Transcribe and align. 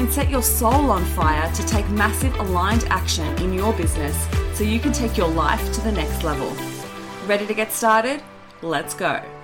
and 0.00 0.10
set 0.10 0.30
your 0.30 0.42
soul 0.42 0.90
on 0.90 1.04
fire 1.04 1.52
to 1.52 1.66
take 1.66 1.86
massive 1.90 2.34
aligned 2.36 2.84
action 2.84 3.26
in 3.42 3.52
your 3.52 3.70
business 3.74 4.16
so 4.54 4.64
you 4.64 4.80
can 4.80 4.92
take 4.92 5.18
your 5.18 5.28
life 5.28 5.72
to 5.74 5.80
the 5.82 5.92
next 5.92 6.24
level. 6.24 6.50
Ready 7.26 7.46
to 7.46 7.52
get 7.52 7.70
started? 7.70 8.22
Let's 8.62 8.94
go. 8.94 9.39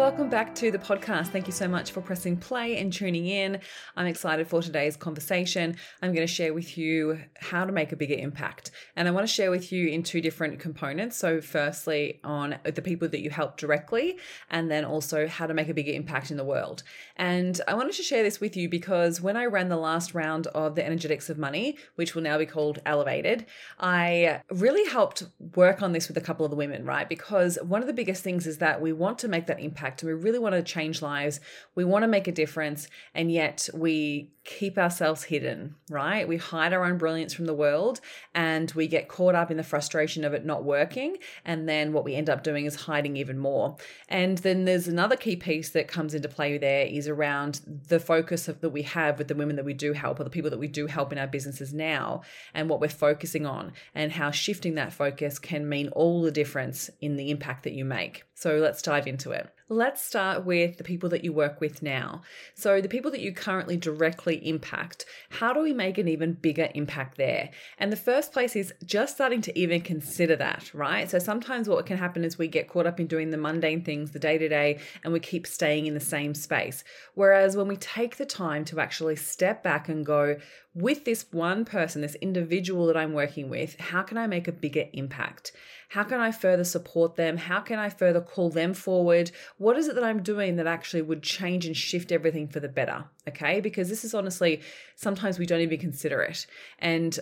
Welcome 0.00 0.30
back 0.30 0.54
to 0.54 0.70
the 0.70 0.78
podcast. 0.78 1.26
Thank 1.26 1.46
you 1.46 1.52
so 1.52 1.68
much 1.68 1.90
for 1.90 2.00
pressing 2.00 2.38
play 2.38 2.78
and 2.78 2.90
tuning 2.90 3.26
in. 3.26 3.60
I'm 3.98 4.06
excited 4.06 4.48
for 4.48 4.62
today's 4.62 4.96
conversation. 4.96 5.76
I'm 6.00 6.14
going 6.14 6.26
to 6.26 6.32
share 6.32 6.54
with 6.54 6.78
you 6.78 7.20
how 7.38 7.66
to 7.66 7.70
make 7.70 7.92
a 7.92 7.96
bigger 7.96 8.14
impact. 8.14 8.70
And 8.96 9.06
I 9.06 9.10
want 9.10 9.28
to 9.28 9.32
share 9.32 9.50
with 9.50 9.70
you 9.70 9.88
in 9.88 10.02
two 10.02 10.22
different 10.22 10.58
components. 10.58 11.18
So, 11.18 11.42
firstly, 11.42 12.18
on 12.24 12.56
the 12.64 12.80
people 12.80 13.08
that 13.08 13.20
you 13.20 13.28
help 13.28 13.58
directly, 13.58 14.16
and 14.48 14.70
then 14.70 14.86
also 14.86 15.26
how 15.26 15.46
to 15.46 15.52
make 15.52 15.68
a 15.68 15.74
bigger 15.74 15.92
impact 15.92 16.30
in 16.30 16.38
the 16.38 16.44
world. 16.44 16.82
And 17.16 17.60
I 17.68 17.74
wanted 17.74 17.92
to 17.92 18.02
share 18.02 18.22
this 18.22 18.40
with 18.40 18.56
you 18.56 18.70
because 18.70 19.20
when 19.20 19.36
I 19.36 19.44
ran 19.44 19.68
the 19.68 19.76
last 19.76 20.14
round 20.14 20.46
of 20.46 20.76
the 20.76 20.84
Energetics 20.84 21.28
of 21.28 21.36
Money, 21.36 21.76
which 21.96 22.14
will 22.14 22.22
now 22.22 22.38
be 22.38 22.46
called 22.46 22.80
Elevated, 22.86 23.44
I 23.78 24.40
really 24.50 24.88
helped 24.90 25.24
work 25.54 25.82
on 25.82 25.92
this 25.92 26.08
with 26.08 26.16
a 26.16 26.22
couple 26.22 26.46
of 26.46 26.50
the 26.50 26.56
women, 26.56 26.86
right? 26.86 27.06
Because 27.06 27.58
one 27.62 27.82
of 27.82 27.86
the 27.86 27.92
biggest 27.92 28.24
things 28.24 28.46
is 28.46 28.56
that 28.58 28.80
we 28.80 28.94
want 28.94 29.18
to 29.18 29.28
make 29.28 29.46
that 29.46 29.60
impact 29.60 29.89
impact 29.90 30.02
and 30.02 30.08
we 30.08 30.22
really 30.22 30.38
want 30.38 30.54
to 30.54 30.62
change 30.62 31.02
lives. 31.02 31.40
We 31.74 31.84
want 31.84 32.02
to 32.02 32.08
make 32.08 32.28
a 32.28 32.32
difference, 32.32 32.88
and 33.14 33.30
yet 33.30 33.68
we 33.74 34.32
keep 34.44 34.78
ourselves 34.78 35.24
hidden, 35.24 35.74
right? 35.90 36.26
We 36.26 36.38
hide 36.38 36.72
our 36.72 36.84
own 36.84 36.96
brilliance 36.96 37.34
from 37.34 37.44
the 37.44 37.54
world 37.54 38.00
and 38.34 38.70
we 38.72 38.88
get 38.88 39.06
caught 39.06 39.34
up 39.34 39.50
in 39.50 39.58
the 39.58 39.62
frustration 39.62 40.24
of 40.24 40.32
it 40.32 40.46
not 40.46 40.64
working. 40.64 41.18
And 41.44 41.68
then 41.68 41.92
what 41.92 42.04
we 42.04 42.14
end 42.14 42.30
up 42.30 42.42
doing 42.42 42.64
is 42.64 42.74
hiding 42.74 43.16
even 43.18 43.38
more. 43.38 43.76
And 44.08 44.38
then 44.38 44.64
there's 44.64 44.88
another 44.88 45.16
key 45.16 45.36
piece 45.36 45.70
that 45.70 45.88
comes 45.88 46.14
into 46.14 46.28
play 46.28 46.56
there 46.56 46.86
is 46.86 47.06
around 47.06 47.60
the 47.88 48.00
focus 48.00 48.48
of, 48.48 48.60
that 48.62 48.70
we 48.70 48.82
have 48.82 49.18
with 49.18 49.28
the 49.28 49.34
women 49.34 49.56
that 49.56 49.64
we 49.64 49.74
do 49.74 49.92
help 49.92 50.18
or 50.18 50.24
the 50.24 50.30
people 50.30 50.50
that 50.50 50.58
we 50.58 50.68
do 50.68 50.86
help 50.86 51.12
in 51.12 51.18
our 51.18 51.28
businesses 51.28 51.74
now 51.74 52.22
and 52.54 52.68
what 52.68 52.80
we're 52.80 52.88
focusing 52.88 53.44
on 53.44 53.72
and 53.94 54.12
how 54.12 54.30
shifting 54.30 54.74
that 54.74 54.92
focus 54.92 55.38
can 55.38 55.68
mean 55.68 55.88
all 55.88 56.22
the 56.22 56.32
difference 56.32 56.88
in 57.00 57.16
the 57.16 57.30
impact 57.30 57.64
that 57.64 57.74
you 57.74 57.84
make. 57.84 58.24
So 58.34 58.56
let's 58.56 58.80
dive 58.80 59.06
into 59.06 59.32
it. 59.32 59.50
Let's 59.72 60.04
start 60.04 60.44
with 60.44 60.78
the 60.78 60.82
people 60.82 61.08
that 61.10 61.22
you 61.22 61.32
work 61.32 61.60
with 61.60 61.80
now. 61.80 62.22
So, 62.56 62.80
the 62.80 62.88
people 62.88 63.12
that 63.12 63.20
you 63.20 63.32
currently 63.32 63.76
directly 63.76 64.44
impact, 64.48 65.04
how 65.28 65.52
do 65.52 65.62
we 65.62 65.72
make 65.72 65.96
an 65.96 66.08
even 66.08 66.32
bigger 66.32 66.68
impact 66.74 67.16
there? 67.16 67.50
And 67.78 67.92
the 67.92 67.96
first 67.96 68.32
place 68.32 68.56
is 68.56 68.74
just 68.84 69.14
starting 69.14 69.40
to 69.42 69.56
even 69.56 69.82
consider 69.82 70.34
that, 70.34 70.74
right? 70.74 71.08
So, 71.08 71.20
sometimes 71.20 71.68
what 71.68 71.86
can 71.86 71.98
happen 71.98 72.24
is 72.24 72.36
we 72.36 72.48
get 72.48 72.68
caught 72.68 72.88
up 72.88 72.98
in 72.98 73.06
doing 73.06 73.30
the 73.30 73.36
mundane 73.36 73.84
things, 73.84 74.10
the 74.10 74.18
day 74.18 74.38
to 74.38 74.48
day, 74.48 74.80
and 75.04 75.12
we 75.12 75.20
keep 75.20 75.46
staying 75.46 75.86
in 75.86 75.94
the 75.94 76.00
same 76.00 76.34
space. 76.34 76.82
Whereas 77.14 77.56
when 77.56 77.68
we 77.68 77.76
take 77.76 78.16
the 78.16 78.26
time 78.26 78.64
to 78.64 78.80
actually 78.80 79.14
step 79.14 79.62
back 79.62 79.88
and 79.88 80.04
go, 80.04 80.38
with 80.74 81.04
this 81.04 81.26
one 81.32 81.64
person, 81.64 82.00
this 82.00 82.14
individual 82.16 82.86
that 82.86 82.96
I'm 82.96 83.12
working 83.12 83.48
with, 83.48 83.78
how 83.80 84.02
can 84.02 84.16
I 84.16 84.26
make 84.26 84.46
a 84.46 84.52
bigger 84.52 84.84
impact? 84.92 85.52
How 85.90 86.04
can 86.04 86.20
I 86.20 86.30
further 86.30 86.62
support 86.62 87.16
them? 87.16 87.36
How 87.36 87.60
can 87.60 87.80
I 87.80 87.88
further 87.88 88.20
call 88.20 88.48
them 88.48 88.74
forward? 88.74 89.32
What 89.58 89.76
is 89.76 89.88
it 89.88 89.96
that 89.96 90.04
I'm 90.04 90.22
doing 90.22 90.54
that 90.56 90.68
actually 90.68 91.02
would 91.02 91.20
change 91.20 91.66
and 91.66 91.76
shift 91.76 92.12
everything 92.12 92.46
for 92.46 92.60
the 92.60 92.68
better? 92.68 93.06
Okay, 93.28 93.60
because 93.60 93.88
this 93.88 94.04
is 94.04 94.14
honestly 94.14 94.60
sometimes 94.94 95.36
we 95.36 95.46
don't 95.46 95.62
even 95.62 95.80
consider 95.80 96.22
it. 96.22 96.46
And 96.78 97.18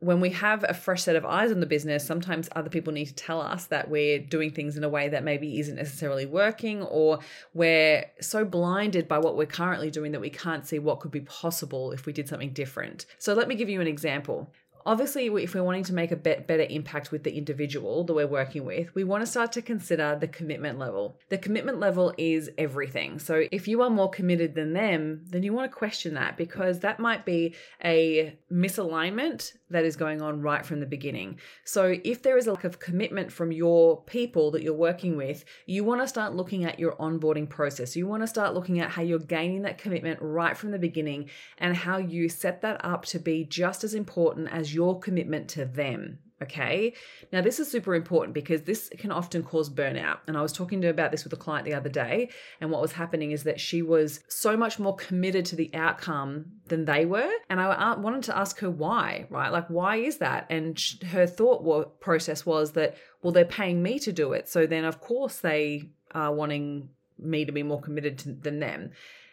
when 0.00 0.20
we 0.20 0.30
have 0.30 0.66
a 0.68 0.74
fresh 0.74 1.04
set 1.04 1.16
of 1.16 1.24
eyes 1.24 1.50
on 1.50 1.60
the 1.60 1.66
business, 1.66 2.06
sometimes 2.06 2.50
other 2.54 2.68
people 2.68 2.92
need 2.92 3.06
to 3.06 3.14
tell 3.14 3.40
us 3.40 3.66
that 3.66 3.88
we're 3.88 4.18
doing 4.18 4.50
things 4.50 4.76
in 4.76 4.84
a 4.84 4.88
way 4.88 5.08
that 5.08 5.24
maybe 5.24 5.58
isn't 5.58 5.76
necessarily 5.76 6.26
working, 6.26 6.82
or 6.82 7.20
we're 7.54 8.04
so 8.20 8.44
blinded 8.44 9.08
by 9.08 9.18
what 9.18 9.36
we're 9.36 9.46
currently 9.46 9.90
doing 9.90 10.12
that 10.12 10.20
we 10.20 10.30
can't 10.30 10.66
see 10.66 10.78
what 10.78 11.00
could 11.00 11.10
be 11.10 11.20
possible 11.20 11.92
if 11.92 12.04
we 12.04 12.12
did 12.12 12.28
something 12.28 12.52
different. 12.52 13.06
So, 13.18 13.32
let 13.32 13.48
me 13.48 13.54
give 13.54 13.68
you 13.70 13.80
an 13.80 13.86
example 13.86 14.50
obviously 14.86 15.26
if 15.26 15.54
we're 15.54 15.62
wanting 15.62 15.84
to 15.84 15.92
make 15.92 16.10
a 16.10 16.16
better 16.16 16.66
impact 16.68 17.10
with 17.10 17.24
the 17.24 17.36
individual 17.36 18.04
that 18.04 18.14
we're 18.14 18.26
working 18.26 18.64
with 18.64 18.94
we 18.94 19.04
want 19.04 19.22
to 19.22 19.26
start 19.26 19.52
to 19.52 19.62
consider 19.62 20.16
the 20.20 20.28
commitment 20.28 20.78
level. 20.78 21.18
The 21.28 21.38
commitment 21.38 21.78
level 21.78 22.14
is 22.16 22.50
everything. 22.58 23.18
So 23.18 23.46
if 23.52 23.68
you 23.68 23.82
are 23.82 23.90
more 23.90 24.10
committed 24.10 24.54
than 24.54 24.72
them 24.72 25.22
then 25.28 25.42
you 25.42 25.52
want 25.52 25.70
to 25.70 25.76
question 25.76 26.14
that 26.14 26.36
because 26.36 26.80
that 26.80 26.98
might 26.98 27.24
be 27.24 27.54
a 27.84 28.36
misalignment 28.52 29.52
that 29.70 29.84
is 29.84 29.96
going 29.96 30.20
on 30.20 30.40
right 30.40 30.64
from 30.64 30.80
the 30.80 30.86
beginning 30.86 31.38
so 31.64 31.96
if 32.04 32.22
there 32.22 32.36
is 32.36 32.46
a 32.46 32.52
lack 32.52 32.64
of 32.64 32.78
commitment 32.78 33.32
from 33.32 33.52
your 33.52 34.02
people 34.04 34.50
that 34.50 34.62
you're 34.62 34.74
working 34.74 35.16
with 35.16 35.44
you 35.66 35.84
want 35.84 36.00
to 36.00 36.08
start 36.08 36.34
looking 36.34 36.64
at 36.64 36.78
your 36.78 36.96
onboarding 36.96 37.48
process 37.48 37.96
you 37.96 38.06
want 38.06 38.22
to 38.22 38.26
start 38.26 38.54
looking 38.54 38.80
at 38.80 38.90
how 38.90 39.02
you're 39.02 39.18
gaining 39.18 39.62
that 39.62 39.78
commitment 39.78 40.18
right 40.20 40.56
from 40.56 40.70
the 40.70 40.78
beginning 40.78 41.28
and 41.58 41.76
how 41.76 41.98
you 41.98 42.28
set 42.28 42.60
that 42.62 42.84
up 42.84 43.04
to 43.04 43.18
be 43.18 43.44
just 43.44 43.84
as 43.84 43.94
important 43.94 44.48
as 44.52 44.74
your 44.74 44.98
commitment 44.98 45.48
to 45.48 45.64
them. 45.64 46.18
Okay. 46.42 46.94
Now, 47.32 47.42
this 47.42 47.60
is 47.60 47.70
super 47.70 47.94
important 47.94 48.32
because 48.32 48.62
this 48.62 48.90
can 48.96 49.12
often 49.12 49.42
cause 49.42 49.68
burnout. 49.68 50.20
And 50.26 50.38
I 50.38 50.42
was 50.42 50.54
talking 50.54 50.80
to 50.80 50.86
her 50.86 50.90
about 50.90 51.10
this 51.10 51.22
with 51.22 51.34
a 51.34 51.36
client 51.36 51.66
the 51.66 51.74
other 51.74 51.90
day. 51.90 52.30
And 52.62 52.70
what 52.70 52.80
was 52.80 52.92
happening 52.92 53.32
is 53.32 53.42
that 53.42 53.60
she 53.60 53.82
was 53.82 54.20
so 54.28 54.56
much 54.56 54.78
more 54.78 54.96
committed 54.96 55.44
to 55.46 55.56
the 55.56 55.70
outcome 55.74 56.46
than 56.68 56.86
they 56.86 57.04
were. 57.04 57.30
And 57.50 57.60
I 57.60 57.66
uh, 57.66 58.00
wanted 58.00 58.22
to 58.24 58.38
ask 58.38 58.58
her 58.60 58.70
why, 58.70 59.26
right? 59.28 59.52
Like, 59.52 59.68
why 59.68 59.96
is 59.96 60.16
that? 60.18 60.46
And 60.48 60.82
her 61.10 61.26
thought 61.26 62.00
process 62.00 62.46
was 62.46 62.72
that, 62.72 62.96
well, 63.22 63.32
they're 63.32 63.44
paying 63.44 63.82
me 63.82 63.98
to 63.98 64.12
do 64.12 64.32
it. 64.32 64.48
So 64.48 64.66
then, 64.66 64.86
of 64.86 65.00
course, 65.00 65.40
they 65.40 65.90
are 66.12 66.32
wanting 66.32 66.88
me 67.18 67.44
to 67.44 67.52
be 67.52 67.62
more 67.62 67.82
committed 67.82 68.18
to, 68.20 68.32
than 68.32 68.60
them. 68.60 68.92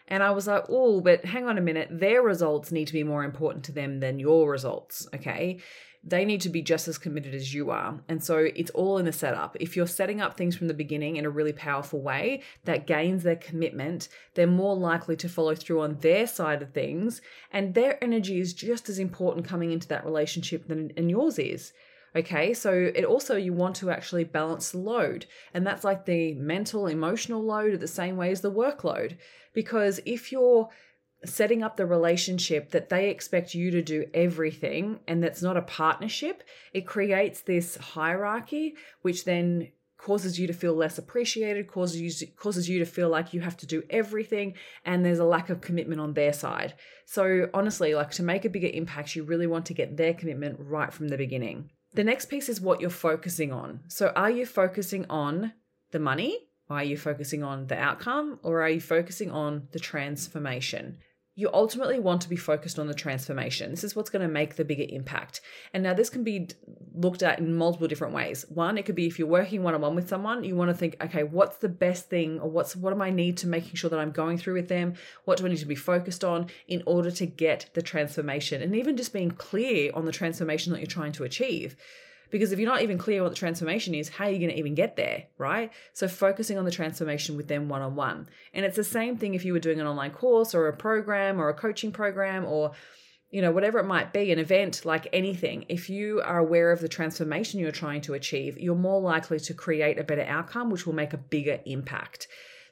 And 0.09 0.23
I 0.23 0.31
was 0.31 0.47
like, 0.47 0.65
oh, 0.69 1.01
but 1.01 1.25
hang 1.25 1.47
on 1.47 1.57
a 1.57 1.61
minute. 1.61 1.89
Their 1.91 2.21
results 2.21 2.71
need 2.71 2.87
to 2.87 2.93
be 2.93 3.03
more 3.03 3.23
important 3.23 3.65
to 3.65 3.71
them 3.71 3.99
than 3.99 4.19
your 4.19 4.49
results. 4.49 5.07
Okay. 5.13 5.59
They 6.07 6.23
need 6.23 6.39
to 6.41 6.49
be 6.49 6.61
just 6.61 6.87
as 6.87 6.97
committed 6.97 7.35
as 7.35 7.53
you 7.53 7.69
are. 7.69 7.99
And 8.07 8.23
so 8.23 8.37
it's 8.37 8.71
all 8.71 8.97
in 8.97 9.05
the 9.05 9.11
setup. 9.11 9.57
If 9.59 9.75
you're 9.75 9.87
setting 9.87 10.21
up 10.21 10.37
things 10.37 10.55
from 10.55 10.69
the 10.69 10.73
beginning 10.73 11.17
in 11.17 11.25
a 11.25 11.29
really 11.29 11.51
powerful 11.51 12.01
way 12.01 12.43
that 12.63 12.87
gains 12.87 13.23
their 13.23 13.35
commitment, 13.35 14.07
they're 14.33 14.47
more 14.47 14.75
likely 14.75 15.17
to 15.17 15.27
follow 15.27 15.53
through 15.53 15.81
on 15.81 15.97
their 15.99 16.25
side 16.25 16.61
of 16.61 16.71
things. 16.71 17.21
And 17.51 17.73
their 17.73 18.01
energy 18.01 18.39
is 18.39 18.53
just 18.53 18.87
as 18.87 18.99
important 18.99 19.45
coming 19.45 19.71
into 19.71 19.89
that 19.89 20.05
relationship 20.05 20.67
than 20.67 20.93
and 20.95 21.09
yours 21.09 21.37
is. 21.37 21.73
Okay, 22.15 22.53
so 22.53 22.71
it 22.95 23.03
also 23.03 23.35
you 23.35 23.53
want 23.53 23.75
to 23.75 23.91
actually 23.91 24.23
balance 24.23 24.73
load, 24.73 25.25
and 25.53 25.67
that's 25.67 25.83
like 25.83 26.05
the 26.05 26.33
mental, 26.35 26.87
emotional 26.87 27.43
load 27.43 27.79
the 27.79 27.87
same 27.87 28.15
way 28.15 28.31
as 28.31 28.41
the 28.41 28.51
workload. 28.51 29.17
Because 29.53 29.99
if 30.05 30.31
you're 30.31 30.69
setting 31.27 31.63
up 31.63 31.77
the 31.77 31.85
relationship 31.85 32.71
that 32.71 32.89
they 32.89 33.09
expect 33.09 33.53
you 33.53 33.71
to 33.71 33.81
do 33.81 34.05
everything 34.13 34.99
and 35.07 35.23
that's 35.23 35.41
not 35.41 35.57
a 35.57 35.61
partnership, 35.61 36.43
it 36.73 36.87
creates 36.87 37.41
this 37.41 37.75
hierarchy, 37.77 38.75
which 39.01 39.25
then 39.25 39.69
causes 39.97 40.39
you 40.39 40.47
to 40.47 40.53
feel 40.53 40.73
less 40.73 40.97
appreciated, 40.97 41.67
causes 41.67 42.21
you, 42.21 42.27
causes 42.37 42.69
you 42.69 42.79
to 42.79 42.85
feel 42.85 43.09
like 43.09 43.33
you 43.33 43.41
have 43.41 43.57
to 43.57 43.65
do 43.65 43.83
everything, 43.89 44.53
and 44.85 45.03
there's 45.03 45.19
a 45.19 45.25
lack 45.25 45.49
of 45.49 45.61
commitment 45.61 45.99
on 45.99 46.13
their 46.13 46.33
side. 46.33 46.73
So, 47.05 47.49
honestly, 47.53 47.95
like 47.95 48.11
to 48.11 48.23
make 48.23 48.45
a 48.45 48.49
bigger 48.49 48.69
impact, 48.71 49.15
you 49.15 49.23
really 49.23 49.47
want 49.47 49.65
to 49.67 49.73
get 49.73 49.97
their 49.97 50.13
commitment 50.13 50.57
right 50.59 50.93
from 50.93 51.09
the 51.09 51.17
beginning. 51.17 51.71
The 51.93 52.03
next 52.03 52.25
piece 52.25 52.47
is 52.47 52.61
what 52.61 52.79
you're 52.79 52.89
focusing 52.89 53.51
on. 53.51 53.81
So, 53.87 54.13
are 54.15 54.31
you 54.31 54.45
focusing 54.45 55.05
on 55.09 55.53
the 55.91 55.99
money? 55.99 56.47
Are 56.69 56.83
you 56.83 56.97
focusing 56.97 57.43
on 57.43 57.67
the 57.67 57.77
outcome 57.77 58.39
or 58.43 58.61
are 58.61 58.69
you 58.69 58.81
focusing 58.81 59.31
on 59.31 59.69
the 59.71 59.79
transformation? 59.79 60.97
You 61.37 61.51
ultimately 61.53 61.99
want 61.99 62.23
to 62.23 62.29
be 62.29 62.35
focused 62.35 62.79
on 62.79 62.87
the 62.87 62.95
transformation. 62.95 63.69
This 63.69 63.83
is 63.83 63.95
what's 63.95 64.09
going 64.09 64.23
to 64.23 64.27
make 64.27 64.55
the 64.55 64.65
bigger 64.65 64.85
impact. 64.89 65.39
And 65.71 65.83
now, 65.83 65.93
this 65.93 66.09
can 66.09 66.23
be 66.23 66.47
looked 66.95 67.21
at 67.21 67.37
in 67.37 67.53
multiple 67.53 67.87
different 67.87 68.15
ways. 68.15 68.43
One, 68.49 68.75
it 68.75 68.87
could 68.87 68.95
be 68.95 69.05
if 69.05 69.19
you're 69.19 69.27
working 69.27 69.61
one 69.61 69.75
on 69.75 69.81
one 69.81 69.93
with 69.93 70.09
someone, 70.09 70.43
you 70.43 70.55
want 70.55 70.71
to 70.71 70.73
think, 70.73 70.97
okay, 70.99 71.23
what's 71.23 71.57
the 71.57 71.69
best 71.69 72.09
thing 72.09 72.39
or 72.39 72.49
what's 72.49 72.75
what 72.75 72.91
do 72.91 73.03
I 73.03 73.11
need 73.11 73.37
to 73.37 73.47
making 73.47 73.75
sure 73.75 73.87
that 73.91 73.99
I'm 73.99 74.09
going 74.09 74.39
through 74.39 74.55
with 74.55 74.67
them? 74.67 74.95
What 75.25 75.37
do 75.37 75.45
I 75.45 75.49
need 75.49 75.59
to 75.59 75.67
be 75.67 75.75
focused 75.75 76.23
on 76.23 76.47
in 76.67 76.81
order 76.87 77.11
to 77.11 77.27
get 77.27 77.69
the 77.75 77.83
transformation? 77.83 78.63
And 78.63 78.75
even 78.75 78.97
just 78.97 79.13
being 79.13 79.29
clear 79.29 79.91
on 79.93 80.05
the 80.05 80.11
transformation 80.11 80.73
that 80.73 80.79
you're 80.79 80.87
trying 80.87 81.11
to 81.13 81.23
achieve 81.23 81.75
Because 82.29 82.51
if 82.51 82.59
you're 82.59 82.69
not 82.69 82.81
even 82.81 82.97
clear 82.97 83.23
what 83.23 83.29
the 83.29 83.35
transformation 83.35 83.93
is, 83.93 84.09
how 84.09 84.25
are 84.25 84.31
you 84.31 84.39
going 84.39 84.51
to 84.51 84.59
even 84.59 84.75
get 84.75 84.95
there, 84.95 85.25
right? 85.37 85.71
So 85.93 86.07
focusing 86.07 86.57
on 86.57 86.65
the 86.65 86.71
transformation 86.71 87.37
with 87.37 87.47
them 87.47 87.69
one 87.69 87.81
on 87.81 87.95
one. 87.95 88.27
And 88.53 88.65
it's 88.65 88.75
the 88.75 88.83
same 88.83 89.17
thing 89.17 89.33
if 89.33 89.45
you 89.45 89.53
were 89.53 89.59
doing 89.59 89.79
an 89.79 89.87
online 89.87 90.11
course 90.11 90.53
or 90.53 90.67
a 90.67 90.75
program 90.75 91.39
or 91.39 91.49
a 91.49 91.53
coaching 91.53 91.91
program 91.91 92.45
or 92.45 92.73
you 93.29 93.41
know, 93.41 93.51
whatever 93.51 93.79
it 93.79 93.85
might 93.85 94.13
be, 94.13 94.31
an 94.31 94.39
event 94.39 94.85
like 94.85 95.07
anything, 95.11 95.65
if 95.67 95.89
you 95.89 96.21
are 96.21 96.37
aware 96.37 96.71
of 96.71 96.79
the 96.79 96.87
transformation 96.87 97.59
you're 97.59 97.71
trying 97.71 98.01
to 98.01 98.13
achieve, 98.13 98.57
you're 98.57 98.75
more 98.75 99.01
likely 99.01 99.39
to 99.39 99.53
create 99.53 99.99
a 99.99 100.03
better 100.03 100.23
outcome, 100.23 100.69
which 100.69 100.85
will 100.85 100.93
make 100.93 101.13
a 101.13 101.17
bigger 101.17 101.59
impact. 101.65 102.27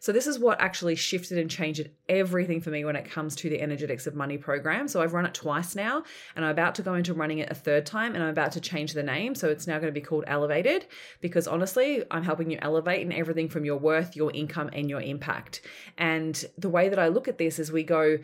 So, 0.06 0.12
this 0.12 0.28
is 0.28 0.38
what 0.38 0.62
actually 0.62 0.94
shifted 0.94 1.40
and 1.40 1.50
changed 1.50 1.90
everything 2.08 2.62
for 2.62 2.70
me 2.70 2.86
when 2.86 2.96
it 2.96 3.10
comes 3.10 3.36
to 3.38 3.50
the 3.50 3.60
Energetics 3.60 4.06
of 4.06 4.14
Money 4.14 4.38
program. 4.38 4.88
So, 4.88 5.02
I've 5.02 5.14
run 5.14 5.26
it 5.26 5.34
twice 5.34 5.74
now, 5.74 6.04
and 6.36 6.46
I'm 6.46 6.52
about 6.52 6.76
to 6.76 6.84
go 6.84 6.94
into 6.94 7.16
running 7.16 7.40
it 7.40 7.50
a 7.50 7.56
third 7.56 7.88
time, 7.88 8.14
and 8.14 8.24
I'm 8.24 8.30
about 8.30 8.52
to 8.52 8.62
change 8.62 8.94
the 8.94 9.02
name. 9.02 9.34
So, 9.34 9.50
it's 9.50 9.66
now 9.66 9.80
going 9.80 9.92
to 9.92 10.00
be 10.00 10.06
called 10.06 10.26
Elevated 10.28 10.86
because 11.22 11.48
honestly, 11.48 12.04
I'm 12.12 12.22
helping 12.22 12.52
you 12.52 12.60
elevate 12.62 13.02
in 13.02 13.12
everything 13.12 13.50
from 13.50 13.66
your 13.66 13.78
worth, 13.78 14.16
your 14.16 14.32
income, 14.32 14.70
and 14.74 14.92
your 14.92 15.02
impact. 15.02 15.62
And 15.98 16.46
the 16.56 16.70
way 16.70 16.88
that 16.88 17.00
I 17.00 17.08
look 17.08 17.28
at 17.28 17.40
this 17.40 17.58
is 17.58 17.72
we 17.72 17.82
go, 17.82 18.20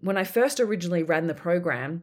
when 0.00 0.16
I 0.16 0.24
first 0.24 0.58
originally 0.58 1.04
ran 1.04 1.28
the 1.28 1.34
program, 1.34 2.02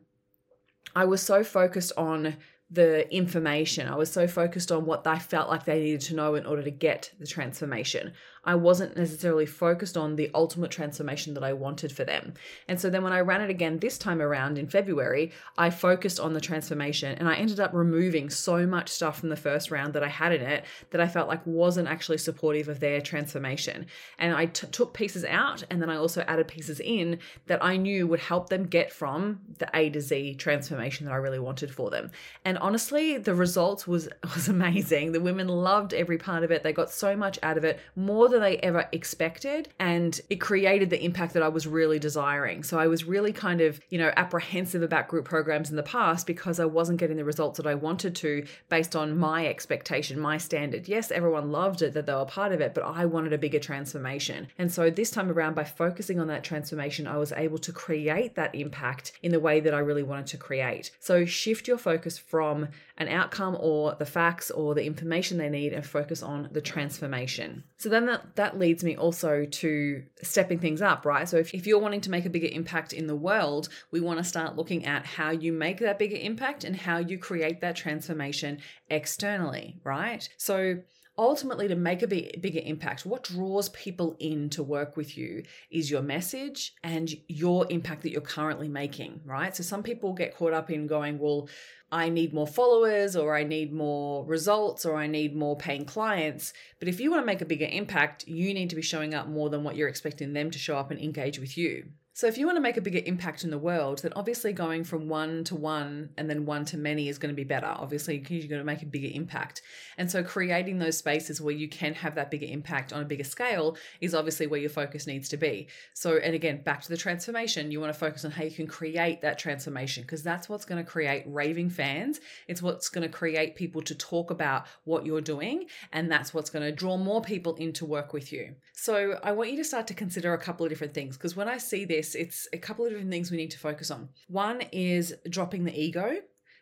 I 0.96 1.04
was 1.04 1.22
so 1.22 1.44
focused 1.44 1.92
on 1.98 2.38
the 2.72 3.14
information. 3.14 3.88
I 3.88 3.96
was 3.96 4.12
so 4.12 4.28
focused 4.28 4.72
on 4.72 4.86
what 4.86 5.06
I 5.06 5.20
felt 5.20 5.50
like 5.50 5.66
they 5.66 5.82
needed 5.82 6.02
to 6.02 6.16
know 6.16 6.36
in 6.36 6.46
order 6.46 6.64
to 6.64 6.72
get 6.72 7.12
the 7.20 7.28
transformation. 7.28 8.14
I 8.44 8.56
wasn't 8.56 8.98
necessarily 8.98 9.46
focused 9.46 9.98
on 9.98 10.16
the 10.16 10.32
ultimate 10.34 10.72
transformation 10.72 11.34
that 11.36 11.44
I 11.44 11.54
wanted 11.54 11.92
for 11.92 12.04
them. 12.04 12.34
And 12.68 12.80
so 12.80 12.90
then 12.90 13.04
when 13.04 13.14
I 13.14 13.20
ran 13.20 13.42
it 13.42 13.50
again 13.50 13.78
this 13.80 13.98
time 13.98 14.22
around 14.22 14.58
in 14.58 14.68
February, 14.68 15.32
I 15.58 15.70
focused 15.70 16.20
on 16.20 16.34
the 16.34 16.42
transformation 16.42 17.18
and 17.18 17.30
I 17.30 17.36
ended 17.36 17.60
up 17.60 17.72
removing 17.74 18.30
so 18.30 18.66
much 18.66 18.90
stuff 18.90 19.20
from 19.20 19.30
the 19.30 19.36
first 19.36 19.70
round 19.70 19.94
that 19.94 20.04
I 20.04 20.08
had 20.08 20.34
in 20.34 20.42
it 20.42 20.66
that 20.90 21.02
I 21.02 21.08
felt 21.08 21.28
like 21.28 21.46
wasn't 21.46 21.88
actually 21.88 22.18
supportive 22.18 22.68
of 22.68 22.80
their 22.80 23.00
transformation. 23.00 23.86
And 24.18 24.34
I 24.36 24.48
t- 24.48 24.68
took 24.68 24.94
pieces 24.94 25.24
out 25.26 25.64
and 25.70 25.82
then 25.82 25.90
I 25.90 25.98
also 25.98 26.22
added 26.22 26.48
pieces 26.48 26.80
in 26.80 27.20
that 27.46 27.64
I 27.64 27.78
knew 27.78 28.08
would 28.08 28.20
help 28.20 28.50
them 28.50 28.66
get 28.66 28.92
from 28.92 29.42
the 29.60 29.70
A 29.74 29.90
to 29.92 30.02
Z 30.02 30.36
transformation 30.36 31.06
that 31.06 31.14
I 31.14 31.18
really 31.18 31.40
wanted 31.40 31.72
for 31.72 31.92
them. 31.92 32.10
And 32.44 32.58
honestly, 32.58 33.18
the 33.18 33.36
results 33.36 33.88
was 33.88 34.10
was 34.36 34.48
amazing. 34.48 35.12
The 35.12 35.22
women 35.22 35.48
loved 35.48 35.94
every 35.94 36.18
part 36.18 36.44
of 36.44 36.52
it. 36.52 36.64
They 36.64 36.74
got 36.74 36.90
so 36.90 37.16
much 37.16 37.38
out 37.44 37.58
of 37.58 37.64
it, 37.64 37.80
more 37.96 38.31
than 38.32 38.42
they 38.42 38.58
ever 38.58 38.88
expected. 38.92 39.70
And 39.80 40.20
it 40.30 40.38
created 40.38 40.90
the 40.90 41.04
impact 41.04 41.34
that 41.34 41.44
I 41.44 41.50
was 41.50 41.68
really 41.68 42.00
desiring. 42.00 42.64
So 42.64 42.80
I 42.80 42.88
was 42.88 43.06
really 43.06 43.34
kind 43.34 43.62
of, 43.62 43.80
you 43.90 43.98
know, 43.98 44.12
apprehensive 44.18 44.82
about 44.82 45.08
group 45.08 45.26
programs 45.26 45.70
in 45.70 45.76
the 45.76 45.84
past 45.84 46.26
because 46.26 46.60
I 46.60 46.66
wasn't 46.66 47.00
getting 47.00 47.18
the 47.18 47.26
results 47.26 47.58
that 47.58 47.68
I 47.68 47.76
wanted 47.76 48.16
to 48.16 48.46
based 48.70 48.96
on 48.96 49.18
my 49.18 49.46
expectation, 49.46 50.20
my 50.20 50.38
standard. 50.38 50.88
Yes, 50.88 51.12
everyone 51.12 51.52
loved 51.52 51.82
it 51.82 51.94
that 51.94 52.06
they 52.06 52.14
were 52.14 52.26
part 52.26 52.52
of 52.52 52.62
it, 52.62 52.74
but 52.74 52.84
I 52.84 53.06
wanted 53.06 53.34
a 53.34 53.38
bigger 53.38 53.60
transformation. 53.60 54.48
And 54.58 54.72
so 54.72 54.90
this 54.90 55.12
time 55.12 55.30
around, 55.30 55.56
by 55.56 55.64
focusing 55.64 56.20
on 56.20 56.28
that 56.28 56.44
transformation, 56.44 57.08
I 57.08 57.18
was 57.18 57.32
able 57.32 57.58
to 57.60 57.72
create 57.72 58.36
that 58.36 58.56
impact 58.56 59.14
in 59.22 59.32
the 59.32 59.40
way 59.40 59.60
that 59.60 59.74
I 59.74 59.80
really 59.80 60.04
wanted 60.04 60.28
to 60.28 60.38
create. 60.38 60.92
So 61.00 61.26
shift 61.26 61.68
your 61.68 61.78
focus 61.78 62.18
from 62.18 62.70
an 62.98 63.08
outcome 63.08 63.58
or 63.60 63.96
the 63.96 64.06
facts 64.06 64.52
or 64.52 64.76
the 64.76 64.86
information 64.86 65.38
they 65.38 65.50
need 65.50 65.74
and 65.74 65.86
focus 65.86 66.22
on 66.22 66.50
the 66.52 66.62
transformation. 66.62 67.64
So 67.78 67.90
then 67.90 68.06
that, 68.06 68.21
that 68.36 68.58
leads 68.58 68.84
me 68.84 68.96
also 68.96 69.46
to 69.46 70.04
stepping 70.22 70.60
things 70.60 70.82
up, 70.82 71.06
right? 71.06 71.28
So 71.28 71.38
if, 71.38 71.54
if 71.54 71.68
you're 71.68 71.80
wanting 71.80 72.02
to 72.02 72.12
make 72.12 72.26
a 72.26 72.30
bigger 72.30 72.50
impact 72.52 72.94
in 72.94 73.08
the 73.08 73.16
world, 73.16 73.70
we 73.92 74.00
want 74.00 74.20
to 74.20 74.24
start 74.24 74.56
looking 74.56 74.86
at 74.86 75.06
how 75.06 75.32
you 75.32 75.52
make 75.52 75.80
that 75.80 76.00
bigger 76.00 76.18
impact 76.18 76.64
and 76.64 76.76
how 76.76 76.98
you 76.98 77.18
create 77.18 77.62
that 77.62 77.76
transformation 77.76 78.60
externally, 78.90 79.80
right? 79.84 80.28
So 80.38 80.78
ultimately 81.18 81.68
to 81.68 81.76
make 81.76 82.02
a 82.02 82.08
bigger 82.08 82.62
impact 82.64 83.06
what 83.06 83.24
draws 83.24 83.70
people 83.70 84.16
in 84.20 84.50
to 84.50 84.64
work 84.64 84.96
with 84.96 85.18
you 85.18 85.44
is 85.70 85.92
your 85.92 86.02
message 86.02 86.74
and 86.84 87.14
your 87.28 87.66
impact 87.70 88.02
that 88.02 88.12
you're 88.12 88.22
currently 88.22 88.68
making 88.68 89.20
right 89.26 89.56
so 89.56 89.62
some 89.64 89.84
people 89.84 90.14
get 90.14 90.36
caught 90.36 90.54
up 90.54 90.70
in 90.72 90.88
going 90.88 91.20
well 91.20 91.48
I 91.92 92.08
need 92.08 92.34
more 92.34 92.48
followers 92.48 93.18
or 93.18 93.36
I 93.36 93.44
need 93.44 93.74
more 93.74 94.26
results 94.26 94.86
or 94.86 94.96
I 94.96 95.08
need 95.08 95.36
more 95.36 95.58
paying 95.58 95.84
clients. 95.84 96.54
But 96.80 96.88
if 96.88 97.02
you 97.02 97.12
want 97.12 97.22
to 97.22 97.26
make 97.26 97.42
a 97.42 97.46
bigger 97.46 97.68
impact, 97.70 98.26
you 98.28 98.54
need 98.54 98.70
to 98.70 98.78
be 98.78 98.82
showing 98.82 99.14
up 99.14 99.28
more 99.28 99.50
than 99.50 99.66
what 99.66 99.76
you're 99.76 99.90
expecting 99.90 100.32
them 100.32 100.52
to 100.52 100.58
show 100.58 100.78
up 100.78 100.90
and 100.90 101.02
engage 101.02 101.38
with 101.38 101.58
you. 101.58 101.90
So, 102.14 102.28
if 102.28 102.38
you 102.38 102.46
want 102.46 102.58
to 102.58 102.62
make 102.62 102.76
a 102.76 102.82
bigger 102.82 103.00
impact 103.06 103.46
in 103.46 103.52
the 103.52 103.58
world, 103.58 104.00
then 104.00 104.12
obviously 104.18 104.52
going 104.52 104.84
from 104.84 105.08
one 105.08 105.46
to 105.46 105.56
one 105.56 106.10
and 106.18 106.30
then 106.30 106.46
one 106.46 106.66
to 106.66 106.78
many 106.78 107.08
is 107.08 107.18
going 107.18 107.34
to 107.34 107.36
be 107.36 107.46
better. 107.46 107.68
Obviously, 107.68 108.16
you're 108.28 108.50
going 108.50 108.60
to 108.60 108.66
make 108.66 108.84
a 108.84 108.86
bigger 108.86 109.08
impact. 109.14 109.62
And 109.98 110.12
so, 110.12 110.22
creating 110.22 110.78
those 110.78 110.98
spaces 110.98 111.40
where 111.40 111.54
you 111.54 111.70
can 111.70 111.94
have 111.94 112.16
that 112.16 112.30
bigger 112.30 112.48
impact 112.48 112.92
on 112.92 113.02
a 113.02 113.06
bigger 113.06 113.24
scale 113.24 113.78
is 114.02 114.14
obviously 114.14 114.46
where 114.46 114.60
your 114.60 114.70
focus 114.70 115.08
needs 115.08 115.30
to 115.30 115.38
be. 115.38 115.70
So, 115.94 116.18
and 116.18 116.36
again, 116.36 116.64
back 116.64 116.82
to 116.82 116.90
the 116.90 116.98
transformation, 116.98 117.72
you 117.72 117.80
want 117.80 117.94
to 117.94 118.00
focus 118.00 118.26
on 118.26 118.32
how 118.32 118.44
you 118.44 118.52
can 118.52 118.68
create 118.68 119.22
that 119.22 119.40
transformation 119.40 120.04
because 120.04 120.22
that's 120.22 120.50
what's 120.50 120.66
going 120.66 120.84
to 120.84 120.90
create 120.90 121.24
raving 121.28 121.70
fans. 121.70 122.20
It's 122.50 122.62
what's 122.62 122.90
going 122.90 123.10
to 123.10 123.18
create 123.18 123.56
people 123.56 123.82
to 123.84 123.96
talk 123.96 124.32
about 124.32 124.66
what 124.84 125.06
you're 125.06 125.22
doing. 125.22 125.68
And 125.94 126.12
that's 126.12 126.34
what's 126.34 126.50
going 126.50 126.66
to 126.66 126.74
draw 126.74 126.98
more 126.98 127.22
people 127.22 127.56
in 127.56 127.72
to 127.74 127.86
work 127.86 128.12
with 128.12 128.34
you. 128.34 128.56
So, 128.74 129.18
I 129.24 129.32
want 129.32 129.52
you 129.52 129.58
to 129.58 129.64
start 129.64 129.88
to 129.88 129.94
consider 129.94 130.34
a 130.34 130.38
couple 130.38 130.66
of 130.66 130.70
different 130.70 130.94
things 130.94 131.16
because 131.16 131.38
when 131.38 131.48
I 131.48 131.58
see 131.58 131.86
this, 131.86 132.01
this, 132.02 132.16
it's 132.16 132.48
a 132.52 132.58
couple 132.58 132.86
of 132.86 132.92
different 132.92 133.12
things 133.12 133.30
we 133.30 133.38
need 133.38 133.52
to 133.52 133.60
focus 133.60 133.92
on. 133.92 134.10
One 134.28 134.62
is 134.72 135.14
dropping 135.30 135.66
the 135.66 135.80
ego 135.80 136.18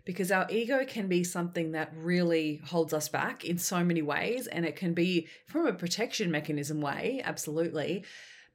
because 0.05 0.31
our 0.31 0.47
ego 0.49 0.85
can 0.85 1.07
be 1.07 1.23
something 1.23 1.71
that 1.73 1.93
really 1.95 2.61
holds 2.65 2.93
us 2.93 3.07
back 3.09 3.45
in 3.45 3.57
so 3.57 3.83
many 3.83 4.01
ways 4.01 4.47
and 4.47 4.65
it 4.65 4.75
can 4.75 4.93
be 4.93 5.27
from 5.47 5.67
a 5.67 5.73
protection 5.73 6.31
mechanism 6.31 6.81
way 6.81 7.21
absolutely 7.23 8.03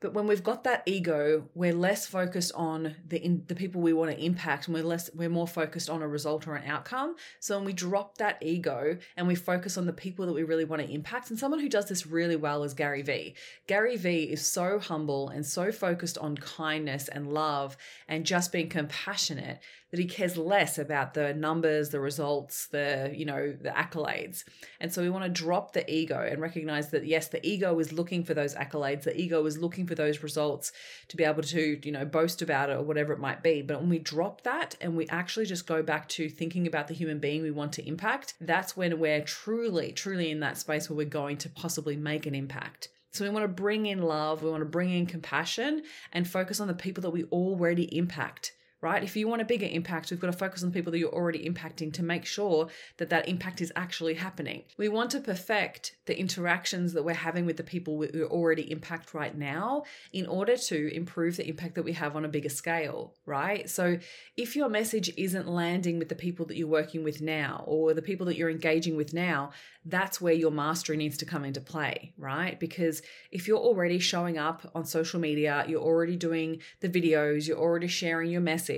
but 0.00 0.14
when 0.14 0.26
we've 0.26 0.42
got 0.42 0.64
that 0.64 0.82
ego, 0.86 1.48
we're 1.54 1.72
less 1.72 2.06
focused 2.06 2.52
on 2.54 2.94
the 3.08 3.18
in, 3.24 3.44
the 3.46 3.54
people 3.54 3.80
we 3.80 3.92
want 3.92 4.10
to 4.10 4.24
impact, 4.24 4.66
and 4.66 4.74
we're 4.74 4.84
less 4.84 5.10
we're 5.14 5.28
more 5.28 5.48
focused 5.48 5.88
on 5.88 6.02
a 6.02 6.08
result 6.08 6.46
or 6.46 6.56
an 6.56 6.68
outcome. 6.68 7.16
So 7.40 7.56
when 7.56 7.64
we 7.64 7.72
drop 7.72 8.18
that 8.18 8.38
ego 8.42 8.98
and 9.16 9.26
we 9.26 9.34
focus 9.34 9.78
on 9.78 9.86
the 9.86 9.92
people 9.92 10.26
that 10.26 10.32
we 10.32 10.42
really 10.42 10.64
want 10.64 10.82
to 10.82 10.90
impact, 10.90 11.30
and 11.30 11.38
someone 11.38 11.60
who 11.60 11.68
does 11.68 11.88
this 11.88 12.06
really 12.06 12.36
well 12.36 12.62
is 12.62 12.74
Gary 12.74 13.02
Vee. 13.02 13.34
Gary 13.66 13.96
Vee 13.96 14.24
is 14.24 14.44
so 14.44 14.78
humble 14.78 15.28
and 15.28 15.44
so 15.44 15.72
focused 15.72 16.18
on 16.18 16.36
kindness 16.36 17.08
and 17.08 17.32
love 17.32 17.76
and 18.08 18.26
just 18.26 18.52
being 18.52 18.68
compassionate 18.68 19.60
that 19.94 20.00
he 20.00 20.08
cares 20.08 20.36
less 20.36 20.76
about 20.76 21.14
the 21.14 21.32
numbers, 21.34 21.90
the 21.90 22.00
results, 22.00 22.66
the, 22.66 23.12
you 23.14 23.24
know, 23.24 23.52
the 23.52 23.68
accolades. 23.68 24.42
And 24.80 24.92
so 24.92 25.00
we 25.00 25.08
want 25.08 25.22
to 25.22 25.30
drop 25.30 25.72
the 25.72 25.88
ego 25.88 26.20
and 26.28 26.42
recognize 26.42 26.90
that 26.90 27.06
yes, 27.06 27.28
the 27.28 27.46
ego 27.46 27.78
is 27.78 27.92
looking 27.92 28.24
for 28.24 28.34
those 28.34 28.56
accolades, 28.56 29.04
the 29.04 29.16
ego 29.16 29.46
is 29.46 29.56
looking 29.56 29.86
for 29.86 29.94
those 29.94 30.20
results 30.24 30.72
to 31.06 31.16
be 31.16 31.22
able 31.22 31.44
to, 31.44 31.78
you 31.80 31.92
know, 31.92 32.04
boast 32.04 32.42
about 32.42 32.70
it 32.70 32.76
or 32.76 32.82
whatever 32.82 33.12
it 33.12 33.20
might 33.20 33.44
be. 33.44 33.62
But 33.62 33.78
when 33.82 33.88
we 33.88 34.00
drop 34.00 34.42
that 34.42 34.74
and 34.80 34.96
we 34.96 35.06
actually 35.10 35.46
just 35.46 35.64
go 35.64 35.80
back 35.80 36.08
to 36.08 36.28
thinking 36.28 36.66
about 36.66 36.88
the 36.88 36.94
human 36.94 37.20
being 37.20 37.42
we 37.42 37.52
want 37.52 37.72
to 37.74 37.86
impact, 37.86 38.34
that's 38.40 38.76
when 38.76 38.98
we're 38.98 39.22
truly, 39.22 39.92
truly 39.92 40.32
in 40.32 40.40
that 40.40 40.58
space 40.58 40.90
where 40.90 40.96
we're 40.96 41.04
going 41.04 41.36
to 41.36 41.48
possibly 41.48 41.94
make 41.94 42.26
an 42.26 42.34
impact. 42.34 42.88
So 43.12 43.24
we 43.24 43.30
want 43.30 43.44
to 43.44 43.62
bring 43.62 43.86
in 43.86 44.02
love, 44.02 44.42
we 44.42 44.50
want 44.50 44.62
to 44.62 44.68
bring 44.68 44.90
in 44.90 45.06
compassion 45.06 45.84
and 46.12 46.26
focus 46.26 46.58
on 46.58 46.66
the 46.66 46.74
people 46.74 47.02
that 47.02 47.10
we 47.10 47.22
already 47.26 47.96
impact 47.96 48.54
right? 48.84 49.02
If 49.02 49.16
you 49.16 49.26
want 49.26 49.40
a 49.40 49.46
bigger 49.46 49.66
impact, 49.66 50.10
we've 50.10 50.20
got 50.20 50.26
to 50.26 50.36
focus 50.36 50.62
on 50.62 50.68
the 50.68 50.74
people 50.74 50.92
that 50.92 50.98
you're 50.98 51.08
already 51.08 51.48
impacting 51.48 51.90
to 51.94 52.02
make 52.02 52.26
sure 52.26 52.68
that 52.98 53.08
that 53.08 53.26
impact 53.26 53.62
is 53.62 53.72
actually 53.74 54.12
happening. 54.12 54.64
We 54.76 54.90
want 54.90 55.10
to 55.12 55.20
perfect 55.20 55.96
the 56.04 56.18
interactions 56.18 56.92
that 56.92 57.02
we're 57.02 57.14
having 57.14 57.46
with 57.46 57.56
the 57.56 57.62
people 57.62 57.96
we 57.96 58.22
already 58.24 58.70
impact 58.70 59.14
right 59.14 59.34
now 59.34 59.84
in 60.12 60.26
order 60.26 60.58
to 60.58 60.94
improve 60.94 61.38
the 61.38 61.48
impact 61.48 61.76
that 61.76 61.84
we 61.84 61.94
have 61.94 62.14
on 62.14 62.26
a 62.26 62.28
bigger 62.28 62.50
scale, 62.50 63.14
right? 63.24 63.70
So 63.70 63.98
if 64.36 64.54
your 64.54 64.68
message 64.68 65.10
isn't 65.16 65.48
landing 65.48 65.98
with 65.98 66.10
the 66.10 66.14
people 66.14 66.44
that 66.46 66.58
you're 66.58 66.68
working 66.68 67.02
with 67.04 67.22
now 67.22 67.64
or 67.66 67.94
the 67.94 68.02
people 68.02 68.26
that 68.26 68.36
you're 68.36 68.50
engaging 68.50 68.96
with 68.96 69.14
now, 69.14 69.52
that's 69.86 70.20
where 70.20 70.32
your 70.32 70.50
mastery 70.50 70.96
needs 70.96 71.16
to 71.18 71.26
come 71.26 71.44
into 71.44 71.60
play, 71.60 72.12
right? 72.16 72.58
Because 72.58 73.02
if 73.30 73.46
you're 73.46 73.58
already 73.58 73.98
showing 73.98 74.38
up 74.38 74.70
on 74.74 74.84
social 74.84 75.20
media, 75.20 75.64
you're 75.68 75.82
already 75.82 76.16
doing 76.16 76.60
the 76.80 76.88
videos, 76.88 77.46
you're 77.46 77.58
already 77.58 77.88
sharing 77.88 78.30
your 78.30 78.40
message, 78.40 78.73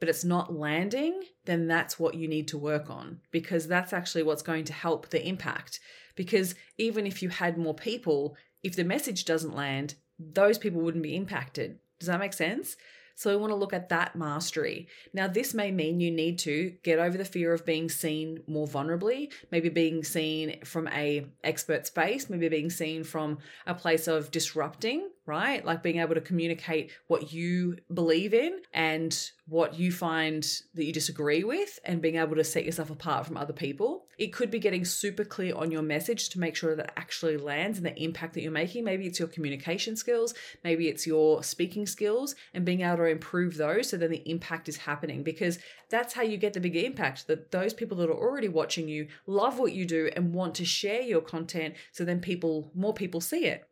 but 0.00 0.08
it's 0.08 0.24
not 0.24 0.54
landing, 0.54 1.22
then 1.44 1.66
that's 1.66 1.98
what 1.98 2.14
you 2.14 2.28
need 2.28 2.48
to 2.48 2.58
work 2.58 2.90
on 2.90 3.20
because 3.30 3.66
that's 3.66 3.92
actually 3.92 4.22
what's 4.22 4.42
going 4.42 4.64
to 4.64 4.72
help 4.72 5.10
the 5.10 5.26
impact. 5.26 5.80
Because 6.14 6.54
even 6.78 7.06
if 7.06 7.22
you 7.22 7.28
had 7.28 7.58
more 7.58 7.74
people, 7.74 8.36
if 8.62 8.76
the 8.76 8.84
message 8.84 9.24
doesn't 9.24 9.54
land, 9.54 9.94
those 10.18 10.58
people 10.58 10.80
wouldn't 10.80 11.02
be 11.02 11.16
impacted. 11.16 11.78
Does 11.98 12.08
that 12.08 12.20
make 12.20 12.32
sense? 12.32 12.76
So 13.16 13.30
we 13.30 13.36
want 13.36 13.52
to 13.52 13.56
look 13.56 13.72
at 13.72 13.90
that 13.90 14.16
mastery. 14.16 14.88
Now, 15.12 15.28
this 15.28 15.54
may 15.54 15.70
mean 15.70 16.00
you 16.00 16.10
need 16.10 16.38
to 16.40 16.74
get 16.82 16.98
over 16.98 17.16
the 17.16 17.24
fear 17.24 17.52
of 17.52 17.64
being 17.64 17.88
seen 17.88 18.42
more 18.48 18.66
vulnerably, 18.66 19.32
maybe 19.52 19.68
being 19.68 20.02
seen 20.02 20.64
from 20.64 20.88
a 20.88 21.26
expert 21.44 21.86
space, 21.86 22.28
maybe 22.28 22.48
being 22.48 22.70
seen 22.70 23.04
from 23.04 23.38
a 23.66 23.74
place 23.74 24.08
of 24.08 24.32
disrupting 24.32 25.08
right? 25.26 25.64
Like 25.64 25.82
being 25.82 26.00
able 26.00 26.14
to 26.14 26.20
communicate 26.20 26.92
what 27.06 27.32
you 27.32 27.78
believe 27.92 28.34
in 28.34 28.60
and 28.72 29.30
what 29.46 29.78
you 29.78 29.90
find 29.92 30.42
that 30.74 30.84
you 30.84 30.92
disagree 30.92 31.44
with 31.44 31.78
and 31.84 32.02
being 32.02 32.16
able 32.16 32.36
to 32.36 32.44
set 32.44 32.64
yourself 32.64 32.90
apart 32.90 33.26
from 33.26 33.36
other 33.36 33.52
people. 33.52 34.06
It 34.18 34.32
could 34.32 34.50
be 34.50 34.58
getting 34.58 34.84
super 34.84 35.24
clear 35.24 35.54
on 35.54 35.70
your 35.70 35.82
message 35.82 36.28
to 36.30 36.40
make 36.40 36.56
sure 36.56 36.76
that 36.76 36.92
actually 36.96 37.36
lands 37.36 37.78
and 37.78 37.86
the 37.86 38.02
impact 38.02 38.34
that 38.34 38.42
you're 38.42 38.52
making. 38.52 38.84
Maybe 38.84 39.06
it's 39.06 39.18
your 39.18 39.28
communication 39.28 39.96
skills, 39.96 40.34
maybe 40.62 40.88
it's 40.88 41.06
your 41.06 41.42
speaking 41.42 41.86
skills 41.86 42.34
and 42.52 42.64
being 42.64 42.82
able 42.82 42.98
to 42.98 43.04
improve 43.04 43.56
those 43.56 43.88
so 43.88 43.96
then 43.96 44.10
the 44.10 44.28
impact 44.28 44.68
is 44.68 44.76
happening 44.76 45.22
because 45.22 45.58
that's 45.88 46.14
how 46.14 46.22
you 46.22 46.36
get 46.36 46.52
the 46.52 46.60
big 46.60 46.76
impact 46.76 47.26
that 47.26 47.50
those 47.50 47.72
people 47.72 47.96
that 47.96 48.10
are 48.10 48.12
already 48.12 48.48
watching 48.48 48.88
you 48.88 49.06
love 49.26 49.58
what 49.58 49.72
you 49.72 49.84
do 49.86 50.10
and 50.16 50.34
want 50.34 50.54
to 50.54 50.64
share 50.64 51.02
your 51.02 51.20
content 51.20 51.74
so 51.92 52.04
then 52.04 52.20
people 52.20 52.70
more 52.74 52.94
people 52.94 53.20
see 53.20 53.46
it 53.46 53.68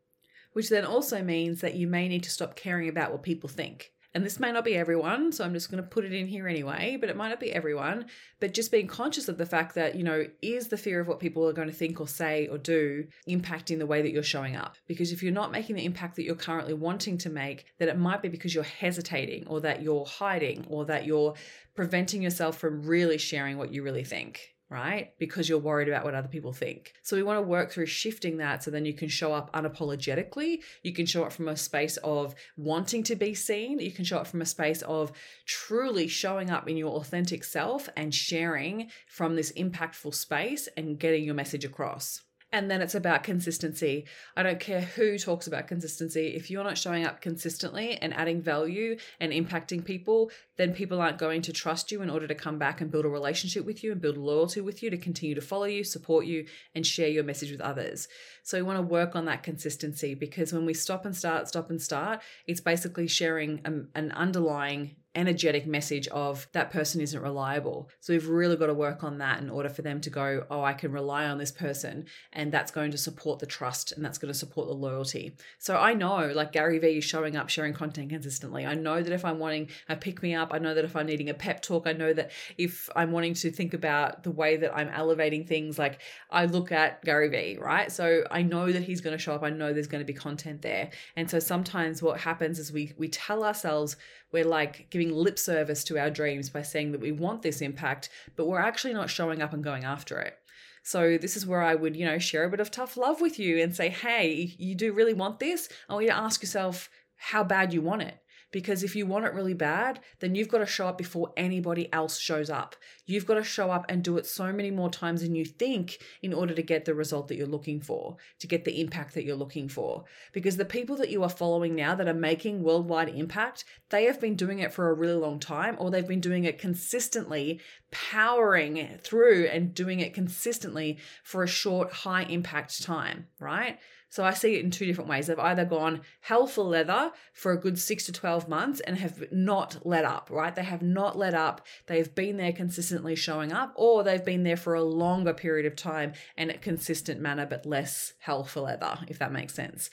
which 0.52 0.68
then 0.68 0.85
also 0.85 1.23
means 1.23 1.61
that 1.61 1.75
you 1.75 1.87
may 1.87 2.09
need 2.09 2.23
to 2.25 2.30
stop 2.30 2.56
caring 2.56 2.88
about 2.88 3.12
what 3.12 3.23
people 3.23 3.49
think. 3.49 3.92
And 4.14 4.26
this 4.26 4.38
may 4.38 4.52
not 4.52 4.64
be 4.64 4.76
everyone, 4.76 5.32
so 5.32 5.42
I'm 5.42 5.54
just 5.54 5.71
going 5.71 5.82
to 5.82 5.88
put 5.88 6.04
it 6.04 6.12
in 6.12 6.26
here 6.26 6.47
anyway, 6.47 6.99
but 7.00 7.09
it 7.09 7.16
might 7.16 7.30
not 7.30 7.40
be 7.40 7.52
everyone. 7.52 8.06
But 8.40 8.52
just 8.52 8.71
being 8.71 8.87
conscious 8.87 9.28
of 9.28 9.38
the 9.38 9.47
fact 9.47 9.75
that, 9.76 9.94
you 9.94 10.04
know, 10.04 10.26
is 10.42 10.68
the 10.68 10.76
fear 10.76 11.00
of 11.00 11.09
what 11.09 11.18
people 11.18 11.49
are 11.49 11.54
going 11.54 11.68
to 11.68 11.75
think 11.75 11.99
or 11.99 12.06
say 12.06 12.47
or 12.49 12.59
do 12.59 13.06
impacting 13.26 13.78
the 13.78 13.87
way 13.87 14.02
that 14.02 14.12
you're 14.12 14.23
showing 14.23 14.54
up? 14.54 14.76
Because 14.87 15.12
if 15.12 15.23
you're 15.23 15.32
not 15.32 15.50
making 15.50 15.76
the 15.76 15.85
impact 15.87 16.16
that 16.16 16.25
you're 16.25 16.35
currently 16.35 16.75
wanting 16.75 17.16
to 17.18 17.30
make, 17.30 17.64
that 17.78 17.88
it 17.88 17.97
might 17.97 18.21
be 18.21 18.28
because 18.28 18.54
you're 18.54 18.64
hesitating 18.64 19.47
or 19.47 19.61
that 19.62 19.80
you're 19.80 20.04
hiding 20.04 20.66
or 20.68 20.85
that 20.85 21.06
you're 21.06 21.35
preventing 21.75 22.21
yourself 22.21 22.59
from 22.59 22.82
really 22.82 23.16
sharing 23.16 23.56
what 23.56 23.73
you 23.73 23.82
really 23.82 24.04
think 24.04 24.51
right? 24.72 25.12
Because 25.18 25.48
you're 25.48 25.58
worried 25.58 25.88
about 25.88 26.04
what 26.04 26.14
other 26.14 26.28
people 26.28 26.52
think. 26.52 26.94
So 27.02 27.14
we 27.14 27.22
want 27.22 27.36
to 27.38 27.42
work 27.42 27.70
through 27.70 27.86
shifting 27.86 28.38
that 28.38 28.64
so 28.64 28.70
then 28.70 28.86
you 28.86 28.94
can 28.94 29.08
show 29.08 29.32
up 29.32 29.52
unapologetically. 29.52 30.60
You 30.82 30.92
can 30.94 31.04
show 31.04 31.24
up 31.24 31.32
from 31.32 31.48
a 31.48 31.56
space 31.56 31.98
of 31.98 32.34
wanting 32.56 33.02
to 33.04 33.14
be 33.14 33.34
seen. 33.34 33.78
You 33.78 33.92
can 33.92 34.04
show 34.04 34.18
up 34.18 34.26
from 34.26 34.40
a 34.40 34.46
space 34.46 34.80
of 34.82 35.12
truly 35.44 36.08
showing 36.08 36.50
up 36.50 36.68
in 36.68 36.78
your 36.78 36.92
authentic 36.92 37.44
self 37.44 37.88
and 37.96 38.14
sharing 38.14 38.90
from 39.06 39.36
this 39.36 39.52
impactful 39.52 40.14
space 40.14 40.68
and 40.76 40.98
getting 40.98 41.22
your 41.22 41.34
message 41.34 41.66
across. 41.66 42.22
And 42.52 42.71
then 42.71 42.82
it's 42.82 42.94
about 42.94 43.23
consistency. 43.23 44.04
I 44.37 44.42
don't 44.42 44.61
care 44.61 44.82
who 44.82 45.16
talks 45.18 45.47
about 45.47 45.66
consistency. 45.66 46.35
If 46.37 46.50
you're 46.50 46.62
not 46.62 46.76
showing 46.76 47.06
up 47.06 47.23
consistently 47.23 47.97
and 47.97 48.12
adding 48.12 48.42
value 48.42 48.99
and 49.21 49.32
impacting 49.32 49.82
people, 49.82 50.30
then 50.59 50.75
people 50.75 51.00
aren't 51.00 51.16
going 51.16 51.40
to 51.42 51.52
trust 51.52 51.90
you 51.90 52.02
in 52.02 52.11
order 52.11 52.26
to 52.26 52.35
come 52.35 52.59
back 52.59 52.82
and 52.82 52.90
build 52.90 53.06
a 53.06 53.09
relationship 53.09 53.64
with 53.64 53.82
you 53.82 53.90
and 53.90 54.02
build 54.02 54.18
loyalty 54.18 54.61
with 54.61 54.82
you 54.82 54.90
to 54.90 54.99
continue 54.99 55.35
to 55.35 55.40
follow 55.40 55.64
you, 55.64 55.82
support 55.82 56.26
you, 56.26 56.44
and 56.75 56.87
share 56.87 57.09
your 57.09 57.25
message 57.25 57.50
with 57.50 57.62
others. 57.62 58.06
So 58.42 58.59
we 58.59 58.62
want 58.62 58.78
to 58.78 58.82
work 58.82 59.16
on 59.16 59.25
that 59.25 59.42
consistency 59.42 60.14
because 60.14 60.52
when 60.52 60.66
we 60.66 60.75
stop 60.75 61.06
and 61.06 61.16
start, 61.16 61.49
stop 61.49 61.71
and 61.71 61.80
start, 61.80 62.21
it's 62.47 62.61
basically 62.61 63.09
sharing 63.09 63.62
um, 63.64 63.88
an 63.94 64.12
underlying 64.12 64.97
energetic 65.14 65.66
message 65.66 66.09
of 66.09 66.49
that 66.52 66.71
person 66.71 67.00
isn't 67.00 67.21
reliable. 67.21 67.90
So 68.00 68.12
we've 68.12 68.28
really 68.28 68.57
got 68.57 68.66
to 68.66 68.75
work 68.75 69.04
on 69.04 69.19
that 69.19 69.40
in 69.40 69.50
order 69.50 69.69
for 69.69 69.83
them 69.83 70.00
to 70.00 70.11
go, 70.11 70.47
oh, 70.50 70.62
I 70.62 70.73
can 70.73 70.92
rely 70.92 71.26
on 71.26 71.38
this 71.38 71.52
person. 71.52 72.07
And 72.33 72.50
that's 72.50 72.71
going 72.71 72.90
to 72.92 72.99
support 72.99 73.38
the 73.38 73.47
trust 73.47 73.92
and 73.92 74.04
that's 74.04 74.19
going 74.19 74.33
to 74.33 74.38
support 74.38 74.69
the 74.69 74.75
loyalty. 74.75 75.37
So 75.59 75.76
I 75.76 75.95
know, 75.95 76.33
like 76.35 76.52
Gary 76.52 76.78
Vee 76.78 76.99
is 76.99 77.04
showing 77.04 77.37
up, 77.37 77.50
sharing 77.50 77.75
content 77.75 78.11
consistently. 78.11 78.64
I 78.64 78.75
know 78.75 79.02
that 79.02 79.12
if 79.12 79.25
I'm 79.25 79.38
wanting 79.38 79.69
a 79.88 79.97
pick 79.97 80.23
me 80.23 80.35
up, 80.35 80.52
I 80.54 80.59
know 80.59 80.75
that 80.75 80.85
if 80.85 80.97
I'm 80.97 81.07
needing 81.07 81.28
a 81.28 81.35
pep 81.35 81.62
talk, 81.62 81.87
I 81.87 81.92
know 81.92 82.12
that 82.14 82.31
if 82.57 82.88
I'm 82.97 83.12
wanting 83.12 83.35
to 83.35 83.50
think 83.50 83.75
about 83.75 84.23
the 84.23 84.31
way 84.31 84.57
that 84.57 84.75
I'm 84.75 84.88
elevating 84.88 85.45
things, 85.45 85.78
like 85.78 86.00
I 86.31 86.47
look 86.47 86.73
at 86.73 87.04
Gary 87.04 87.28
Vee, 87.28 87.59
right? 87.61 87.92
So 87.92 88.25
I 88.31 88.42
know 88.42 88.73
that 88.73 88.83
he's 88.83 89.00
going 89.00 89.16
to 89.16 89.23
show 89.23 89.35
up. 89.35 89.42
I 89.42 89.50
know 89.50 89.73
there's 89.73 89.87
going 89.87 90.04
to 90.04 90.11
be 90.11 90.19
content 90.19 90.62
there. 90.62 90.90
And 91.16 91.31
so 91.31 91.38
sometimes 91.38 92.02
what 92.02 92.21
happens 92.21 92.59
is 92.59 92.73
we 92.73 92.95
we 92.97 93.09
tell 93.09 93.45
ourselves 93.45 93.97
we're 94.33 94.45
like 94.45 94.88
giving 94.90 95.01
lip 95.11 95.38
service 95.38 95.82
to 95.85 95.99
our 95.99 96.11
dreams 96.11 96.50
by 96.50 96.62
saying 96.62 96.92
that 96.92 97.00
we 97.00 97.12
want 97.12 97.42
this 97.42 97.61
impact, 97.61 98.11
but 98.37 98.47
we're 98.47 98.61
actually 98.61 98.94
not 98.94 99.11
showing 99.11 99.42
up 99.42 99.52
and 99.52 99.64
going 99.64 99.85
after 99.85 100.21
it. 100.21 100.38
So 100.82 101.16
this 101.16 101.37
is 101.37 101.47
where 101.47 101.62
I 101.62 101.75
would, 101.75 101.97
you 101.97 102.04
know, 102.04 102.18
share 102.18 102.44
a 102.44 102.50
bit 102.50 102.61
of 102.61 102.71
tough 102.71 102.97
love 102.97 103.21
with 103.21 103.38
you 103.38 103.62
and 103.62 103.75
say, 103.75 103.88
hey, 103.88 104.54
you 104.59 104.75
do 104.75 104.92
really 104.92 105.14
want 105.14 105.38
this? 105.38 105.68
I 105.88 105.94
want 105.94 106.04
you 106.04 106.11
to 106.11 106.16
ask 106.16 106.42
yourself 106.42 106.90
how 107.16 107.44
bad 107.44 107.73
you 107.73 107.80
want 107.80 108.02
it. 108.02 108.18
Because 108.52 108.82
if 108.82 108.94
you 108.94 109.06
want 109.06 109.25
it 109.25 109.32
really 109.32 109.54
bad, 109.54 110.00
then 110.21 110.35
you've 110.35 110.49
got 110.49 110.59
to 110.59 110.66
show 110.66 110.87
up 110.87 110.99
before 110.99 111.32
anybody 111.37 111.92
else 111.92 112.18
shows 112.18 112.50
up. 112.50 112.76
You've 113.06 113.26
got 113.26 113.35
to 113.35 113.44
show 113.44 113.71
up 113.71 113.87
and 113.88 114.04
do 114.04 114.18
it 114.18 114.26
so 114.26 114.52
many 114.52 114.71
more 114.71 114.90
times 114.90 115.23
than 115.23 115.35
you 115.35 115.44
think 115.44 115.99
in 116.23 116.35
order 116.35 116.54
to 116.54 116.62
get 116.62 116.85
the 116.85 116.94
result 116.94 117.28
that 117.28 117.37
you're 117.37 117.47
looking 117.47 117.80
for, 117.80 118.16
to 118.38 118.47
get 118.47 118.64
the 118.64 118.80
impact 118.80 119.14
that 119.14 119.25
you're 119.25 119.35
looking 119.35 119.68
for. 119.68 120.04
Because 120.32 120.59
the 120.59 120.64
people 120.64 120.97
that 120.97 121.11
you 121.11 121.23
are 121.23 121.28
following 121.28 121.75
now 121.75 121.94
that 121.94 122.09
are 122.09 122.14
making 122.14 122.62
worldwide 122.62 123.09
impact, 123.09 123.64
they 123.90 124.04
have 124.04 124.21
been 124.21 124.37
doing 124.37 124.59
it 124.59 124.73
for 124.73 124.90
a 124.90 124.94
really 124.94 125.14
long 125.14 125.40
time 125.40 125.76
or 125.78 125.90
they've 125.90 126.06
been 126.06 126.21
doing 126.21 126.44
it 126.44 126.59
consistently, 126.59 127.61
powering 127.90 128.99
through 129.02 129.47
and 129.47 129.75
doing 129.75 130.00
it 130.00 130.14
consistently 130.14 130.99
for 131.25 131.42
a 131.42 131.49
short, 131.49 131.92
high 131.92 132.25
impact 132.25 132.82
time, 132.82 133.26
right? 133.40 133.78
So 134.12 134.25
I 134.25 134.35
see 134.35 134.57
it 134.57 134.62
in 134.62 134.71
two 134.71 134.85
different 134.85 135.09
ways. 135.09 135.28
They've 135.28 135.38
either 135.38 135.64
gone 135.64 136.02
hell 136.21 136.47
for 136.47 136.64
leather 136.64 137.12
for 137.33 137.50
a 137.50 137.57
good 137.57 137.78
six 137.78 138.04
to 138.04 138.12
12 138.12 138.47
months 138.47 138.81
and 138.81 138.99
have 138.99 139.33
not 139.33 139.87
let 139.87 140.04
up, 140.04 140.28
right? 140.31 140.54
They 140.54 140.64
have 140.64 140.83
not 140.83 141.16
let 141.16 141.33
up. 141.33 141.66
They've 141.87 142.14
been 142.14 142.37
there 142.37 142.52
consistently 142.52 143.16
showing 143.16 143.54
up, 143.54 143.73
or 143.75 144.04
they've 144.04 144.23
been 144.23 144.42
there 144.42 144.59
for 144.59 144.75
a 144.75 144.83
longer 144.83 145.33
period 145.33 145.64
of 145.64 145.76
time 145.76 146.12
and 146.37 146.50
a 146.50 146.59
consistent 146.59 147.23
manner, 147.23 147.47
but 147.47 147.64
less 147.64 148.12
hell 148.19 148.45
for 148.45 148.61
leather, 148.61 148.99
if 149.09 149.19
that 149.19 149.33
makes 149.33 149.54
sense. 149.54 149.88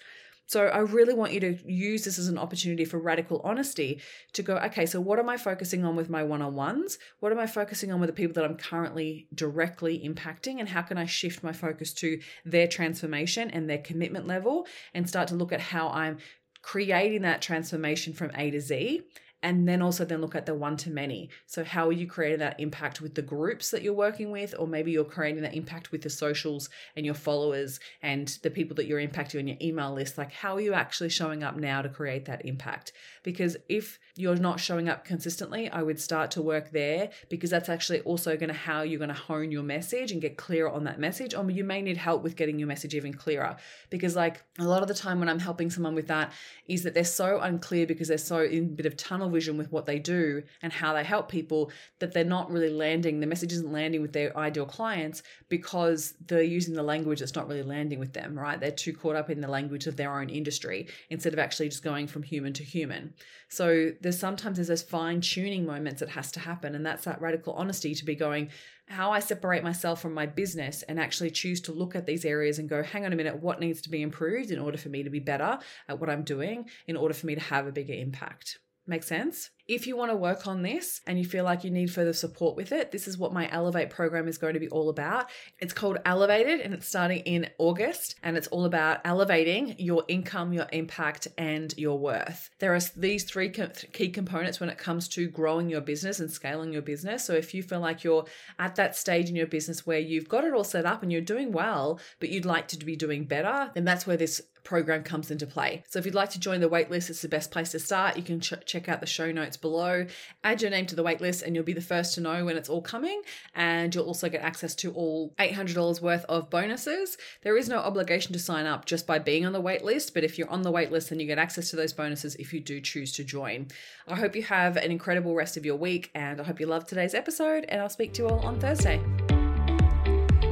So 0.50 0.66
I 0.66 0.80
really 0.80 1.14
want 1.14 1.32
you 1.32 1.40
to 1.42 1.60
use 1.72 2.06
this 2.06 2.18
as 2.18 2.28
an 2.28 2.40
opportunity 2.40 2.84
for 2.84 2.98
radical 2.98 3.40
honesty 3.44 4.02
to 4.34 4.42
go, 4.42 4.58
okay, 4.58 4.88
so 4.88 5.00
what 5.00 5.20
am 5.20 5.30
I 5.30 5.38
focusing 5.38 5.86
on 5.86 5.96
with 5.96 6.10
my 6.10 6.24
one 6.24 6.42
on 6.42 6.56
ones? 6.56 6.98
What 7.20 7.32
am 7.32 7.38
I 7.38 7.46
focusing 7.46 7.92
on 7.92 8.00
with 8.00 8.08
the 8.08 8.14
people 8.14 8.34
that 8.34 8.46
I'm 8.46 8.58
currently 8.58 9.28
directly 9.36 10.00
impacting? 10.00 10.60
And 10.60 10.68
how 10.68 10.82
can 10.82 10.98
I 10.98 11.06
shift 11.06 11.44
my 11.44 11.54
focus 11.54 11.94
to 11.94 12.20
their 12.46 12.66
transformation 12.66 13.52
and 13.52 13.70
their 13.70 13.78
commitment 13.78 14.26
level 14.26 14.66
and 14.96 15.08
start 15.08 15.28
to 15.28 15.36
look 15.36 15.54
at 15.54 15.62
how 15.62 15.90
I'm 15.90 16.18
creating 16.64 17.22
that 17.22 17.44
transformation 17.44 18.14
from 18.14 18.32
A 18.34 18.50
to 18.50 18.60
Z 18.60 19.04
and 19.42 19.68
then 19.68 19.82
also 19.82 20.06
then 20.06 20.22
look 20.22 20.36
at 20.36 20.46
the 20.46 20.54
one 20.54 20.78
to 20.78 20.90
many. 20.90 21.30
So 21.46 21.64
how 21.64 21.88
are 21.88 21.94
you 21.94 22.08
creating 22.08 22.40
that 22.40 22.60
impact 22.60 23.02
with 23.02 23.16
the 23.16 23.22
groups 23.22 23.72
that 23.72 23.82
you're 23.82 23.94
working 23.94 24.32
with 24.32 24.54
or 24.58 24.68
maybe 24.68 24.92
you're 24.92 25.04
creating 25.06 25.42
that 25.44 25.56
impact 25.56 25.92
with 25.92 26.02
the 26.02 26.10
socials 26.10 26.70
and 26.96 27.06
your 27.06 27.16
followers 27.16 27.80
and 28.02 28.28
the 28.44 28.50
people 28.50 28.76
that 28.76 28.86
you're 28.86 29.00
impacting 29.00 29.40
on 29.40 29.48
your 29.48 29.58
email 29.62 29.94
list? 29.94 30.18
Like 30.18 30.32
how 30.32 30.56
are 30.56 30.62
you 30.62 30.74
actually 30.74 31.10
showing 31.10 31.44
up 31.44 31.56
now 31.56 31.82
to 31.82 31.90
create 31.90 32.26
that 32.26 32.46
impact? 32.46 32.92
Because 33.24 33.56
if 33.70 34.00
you're 34.20 34.36
not 34.36 34.60
showing 34.60 34.90
up 34.90 35.06
consistently 35.06 35.70
i 35.70 35.82
would 35.82 36.00
start 36.00 36.30
to 36.30 36.42
work 36.42 36.72
there 36.72 37.10
because 37.30 37.50
that's 37.50 37.70
actually 37.70 38.02
also 38.02 38.36
going 38.36 38.50
to 38.50 38.54
how 38.54 38.82
you're 38.82 39.00
going 39.00 39.08
to 39.08 39.14
hone 39.14 39.50
your 39.50 39.64
message 39.64 40.12
and 40.12 40.22
get 40.22 40.36
clearer 40.36 40.70
on 40.70 40.84
that 40.84 41.00
message 41.00 41.34
or 41.34 41.50
you 41.50 41.64
may 41.64 41.82
need 41.82 41.96
help 41.96 42.22
with 42.22 42.36
getting 42.36 42.60
your 42.60 42.68
message 42.68 42.94
even 42.94 43.14
clearer. 43.14 43.56
Because 43.90 44.18
like 44.18 44.44
a 44.60 44.66
lot 44.66 44.82
of 44.82 44.90
the 44.90 44.94
time 44.94 45.20
when 45.20 45.30
i'm 45.30 45.40
helping 45.40 45.70
someone 45.70 45.96
with 45.96 46.08
that 46.08 46.34
is 46.68 46.84
that 46.84 46.94
they're 46.94 47.06
so 47.06 47.40
unclear 47.40 47.88
because 47.88 48.10
they're 48.10 48.18
so 48.18 48.44
in 48.44 48.66
a 48.66 48.68
bit 48.68 48.86
of 48.86 48.98
tunnel 48.98 49.29
vision 49.30 49.58
with 49.58 49.72
what 49.72 49.86
they 49.86 50.00
do 50.00 50.44
and 50.62 50.74
how 50.74 50.94
they 50.94 51.04
help 51.04 51.30
people 51.30 51.72
that 52.00 52.14
they're 52.14 52.24
not 52.24 52.52
really 52.52 52.70
landing, 52.70 53.20
the 53.20 53.28
message 53.28 53.54
isn't 53.54 53.72
landing 53.72 54.02
with 54.02 54.14
their 54.14 54.36
ideal 54.38 54.66
clients 54.66 55.24
because 55.48 56.14
they're 56.28 56.42
using 56.42 56.74
the 56.74 56.84
language 56.84 57.20
that's 57.20 57.36
not 57.36 57.48
really 57.48 57.64
landing 57.64 58.00
with 58.00 58.14
them, 58.14 58.38
right? 58.38 58.60
They're 58.60 58.72
too 58.72 58.94
caught 58.94 59.16
up 59.16 59.30
in 59.30 59.42
the 59.42 59.48
language 59.48 59.88
of 59.88 59.96
their 59.96 60.20
own 60.20 60.30
industry 60.30 60.88
instead 61.10 61.34
of 61.34 61.40
actually 61.40 61.70
just 61.70 61.84
going 61.84 62.08
from 62.08 62.24
human 62.24 62.54
to 62.54 62.64
human. 62.64 63.14
So 63.50 63.92
there's 64.02 64.20
sometimes 64.20 64.58
there's 64.58 64.68
those 64.68 64.84
fine 64.84 65.22
tuning 65.22 65.66
moments 65.66 66.00
that 66.02 66.10
has 66.10 66.32
to 66.34 66.40
happen. 66.40 66.76
And 66.76 66.86
that's 66.86 67.06
that 67.06 67.22
radical 67.22 67.54
honesty 67.54 67.96
to 67.96 68.06
be 68.06 68.16
going, 68.16 68.50
how 68.90 69.12
I 69.12 69.20
separate 69.20 69.64
myself 69.64 70.02
from 70.02 70.14
my 70.14 70.26
business 70.26 70.84
and 70.84 71.00
actually 71.00 71.32
choose 71.32 71.62
to 71.62 71.72
look 71.72 71.96
at 71.96 72.06
these 72.06 72.26
areas 72.26 72.60
and 72.60 72.70
go, 72.70 72.84
hang 72.84 73.06
on 73.06 73.14
a 73.14 73.16
minute, 73.16 73.42
what 73.42 73.60
needs 73.60 73.82
to 73.82 73.90
be 73.90 74.02
improved 74.02 74.52
in 74.52 74.60
order 74.60 74.78
for 74.78 74.90
me 74.90 75.04
to 75.04 75.10
be 75.10 75.20
better 75.20 75.60
at 75.88 76.00
what 76.00 76.10
I'm 76.10 76.24
doing, 76.24 76.70
in 76.88 76.98
order 76.98 77.14
for 77.14 77.28
me 77.28 77.36
to 77.36 77.42
have 77.42 77.68
a 77.68 77.72
bigger 77.72 77.94
impact. 77.94 78.60
Make 78.90 79.04
sense? 79.04 79.52
If 79.68 79.86
you 79.86 79.96
want 79.96 80.10
to 80.10 80.16
work 80.16 80.48
on 80.48 80.64
this 80.64 81.02
and 81.06 81.20
you 81.20 81.24
feel 81.24 81.44
like 81.44 81.64
you 81.64 81.70
need 81.70 81.94
further 81.94 82.12
support 82.12 82.56
with 82.56 82.72
it, 82.72 82.92
this 82.92 83.08
is 83.08 83.20
what 83.20 83.32
my 83.32 83.48
Elevate 83.52 83.92
program 83.92 84.28
is 84.28 84.40
going 84.40 84.56
to 84.56 84.60
be 84.60 84.68
all 84.70 84.90
about. 84.90 85.30
It's 85.60 85.74
called 85.74 86.00
Elevated 86.06 86.60
and 86.60 86.74
it's 86.74 86.88
starting 86.88 87.20
in 87.20 87.52
August 87.60 88.16
and 88.24 88.36
it's 88.36 88.48
all 88.48 88.66
about 88.66 89.02
elevating 89.06 89.76
your 89.78 90.06
income, 90.08 90.54
your 90.54 90.66
impact, 90.74 91.28
and 91.38 91.72
your 91.78 92.00
worth. 92.00 92.50
There 92.58 92.74
are 92.74 92.80
these 92.98 93.26
three 93.26 93.52
key 93.52 94.10
components 94.10 94.60
when 94.60 94.70
it 94.70 94.80
comes 94.80 95.08
to 95.10 95.30
growing 95.30 95.70
your 95.70 95.82
business 95.82 96.20
and 96.20 96.32
scaling 96.32 96.74
your 96.74 96.82
business. 96.82 97.24
So 97.24 97.34
if 97.34 97.54
you 97.54 97.62
feel 97.62 97.80
like 97.80 98.04
you're 98.04 98.26
at 98.58 98.76
that 98.78 98.98
stage 98.98 99.30
in 99.30 99.36
your 99.36 99.46
business 99.46 99.86
where 99.86 100.00
you've 100.00 100.28
got 100.28 100.46
it 100.46 100.54
all 100.56 100.64
set 100.64 100.88
up 100.88 101.04
and 101.04 101.12
you're 101.12 101.22
doing 101.22 101.52
well, 101.52 102.00
but 102.20 102.30
you'd 102.30 102.44
like 102.44 102.68
to 102.70 102.78
be 102.84 102.96
doing 102.96 103.26
better, 103.26 103.70
then 103.76 103.86
that's 103.86 104.08
where 104.08 104.18
this 104.18 104.42
program 104.70 105.02
comes 105.02 105.32
into 105.32 105.48
play. 105.48 105.84
So 105.90 105.98
if 105.98 106.06
you'd 106.06 106.14
like 106.14 106.30
to 106.30 106.40
join 106.40 106.62
the 106.62 106.70
waitlist, 106.70 107.10
it's 107.10 107.24
the 107.24 107.28
best 107.28 107.50
place 107.50 107.72
to 107.72 107.80
start. 107.80 108.16
You 108.18 108.22
can 108.22 108.40
ch- 108.40 108.54
check 108.68 108.88
out 108.88 109.00
the 109.00 109.08
show 109.08 109.32
notes 109.32 109.58
below, 109.58 110.06
add 110.44 110.62
your 110.62 110.70
name 110.70 110.86
to 110.86 110.96
the 110.96 111.04
waitlist, 111.04 111.42
and 111.42 111.56
you'll 111.56 111.66
be 111.66 111.74
the 111.74 111.82
first 111.82 112.14
to 112.14 112.22
know 112.22 112.46
when 112.46 112.56
it's 112.56 112.70
all 112.70 112.82
coming. 112.82 113.24
And 113.56 113.94
you'll 113.94 114.06
also 114.06 114.30
get 114.30 114.42
access 114.42 114.76
to 114.76 114.94
all 114.94 115.34
$800 115.40 116.02
worth 116.02 116.24
of 116.30 116.52
bonuses. 116.52 117.18
There 117.42 117.58
is 117.58 117.68
no 117.68 117.80
obligation 117.80 118.32
to 118.34 118.40
sign 118.40 118.68
up 118.68 118.86
just 118.86 119.08
by 119.08 119.18
being 119.18 119.44
on 119.44 119.54
the 119.54 119.62
waitlist, 119.62 120.14
but 120.14 120.24
if 120.24 120.38
you're 120.38 120.50
on 120.52 120.62
the 120.62 120.72
waitlist, 120.72 121.10
then 121.10 121.20
you 121.20 121.26
get 121.26 121.40
access 121.40 121.72
to 121.72 121.76
those 121.76 121.92
bonuses 121.92 122.36
if 122.36 122.54
you 122.54 122.60
do 122.60 122.80
choose 122.80 123.12
to 123.14 123.24
join. 123.24 123.70
I 124.08 124.18
hope 124.18 124.36
you 124.36 124.44
have 124.44 124.78
an 124.78 124.92
incredible 124.92 125.34
rest 125.34 125.58
of 125.58 125.66
your 125.66 125.78
week, 125.78 126.12
and 126.14 126.40
I 126.40 126.44
hope 126.44 126.60
you 126.60 126.68
loved 126.68 126.88
today's 126.88 127.16
episode, 127.16 127.66
and 127.70 127.82
I'll 127.82 127.90
speak 127.90 128.14
to 128.14 128.22
you 128.22 128.30
all 128.30 128.46
on 128.46 128.60
Thursday. 128.60 129.02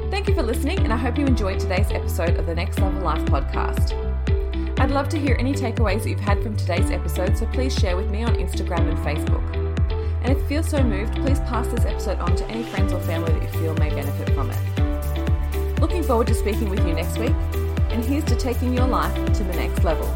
Thank 0.10 0.28
you 0.28 0.34
for 0.34 0.44
listening, 0.44 0.80
and 0.80 0.92
I 0.92 0.98
hope 0.98 1.18
you 1.18 1.26
enjoyed 1.26 1.60
today's 1.60 1.92
episode 1.92 2.38
of 2.38 2.48
the 2.48 2.56
Next 2.56 2.80
Level 2.80 3.02
Life 3.02 3.24
podcast. 3.26 4.07
I'd 4.88 4.94
love 4.94 5.10
to 5.10 5.20
hear 5.20 5.36
any 5.38 5.52
takeaways 5.52 6.04
that 6.04 6.10
you've 6.12 6.20
had 6.22 6.42
from 6.42 6.56
today's 6.56 6.92
episode, 6.92 7.38
so 7.38 7.46
please 7.48 7.78
share 7.78 7.98
with 7.98 8.10
me 8.10 8.24
on 8.24 8.36
Instagram 8.36 8.90
and 8.90 8.98
Facebook. 9.00 9.44
And 10.24 10.30
if 10.30 10.38
you 10.38 10.48
feel 10.48 10.64
so 10.64 10.82
moved, 10.82 11.14
please 11.16 11.42
pass 11.42 11.68
this 11.68 11.84
episode 11.84 12.20
on 12.20 12.38
to 12.38 12.46
any 12.46 12.64
friends 12.64 12.94
or 12.94 13.02
family 13.02 13.34
that 13.34 13.44
you 13.44 13.60
feel 13.60 13.74
may 13.74 13.90
benefit 13.90 14.30
from 14.34 14.50
it. 14.50 15.82
Looking 15.82 16.04
forward 16.04 16.28
to 16.28 16.34
speaking 16.34 16.70
with 16.70 16.88
you 16.88 16.94
next 16.94 17.18
week, 17.18 17.34
and 17.90 18.02
here's 18.06 18.24
to 18.26 18.38
taking 18.38 18.74
your 18.74 18.88
life 18.88 19.14
to 19.34 19.44
the 19.44 19.54
next 19.56 19.84
level. 19.84 20.08